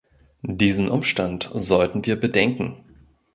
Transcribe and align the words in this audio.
Diesen 0.41 0.89
Umstand 0.89 1.51
sollten 1.53 2.07
wir 2.07 2.15
bedenken. 2.19 2.83